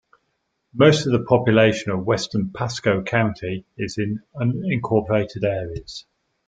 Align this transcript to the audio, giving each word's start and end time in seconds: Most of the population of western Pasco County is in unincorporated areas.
Most 0.73 1.05
of 1.05 1.11
the 1.11 1.23
population 1.27 1.91
of 1.91 2.07
western 2.07 2.49
Pasco 2.49 3.03
County 3.03 3.67
is 3.77 3.99
in 3.99 4.23
unincorporated 4.35 5.43
areas. 5.43 6.05